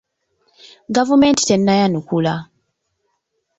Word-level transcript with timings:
Gavumenti 0.95 1.43
tennayanukula. 1.47 2.33